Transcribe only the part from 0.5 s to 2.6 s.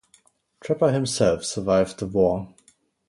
Trepper himself survived the war.